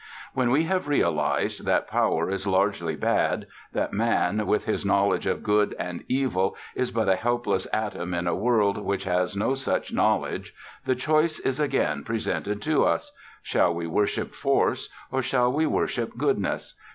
[0.33, 5.43] When we have realized that Power is largely bad, that man, with his knowledge of
[5.43, 9.93] good and evil, is but a helpless atom in a world which has no such
[9.93, 13.11] knowledge, the choice is again presented to us:
[13.43, 16.73] Shall we worship Force, or shall we worship Goodness?